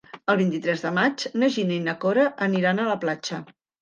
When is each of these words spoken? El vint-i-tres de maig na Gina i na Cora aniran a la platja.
El 0.33 0.37
vint-i-tres 0.37 0.81
de 0.85 0.93
maig 0.95 1.25
na 1.43 1.49
Gina 1.57 1.75
i 1.77 1.83
na 1.89 1.97
Cora 2.07 2.25
aniran 2.47 2.83
a 2.83 2.87
la 2.93 2.97
platja. 3.05 3.45